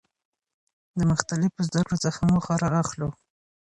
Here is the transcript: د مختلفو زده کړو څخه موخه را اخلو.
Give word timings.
د 0.97 0.99
مختلفو 1.11 1.65
زده 1.69 1.81
کړو 1.85 1.97
څخه 2.05 2.19
موخه 2.31 2.53
را 2.61 2.69
اخلو. 2.83 3.09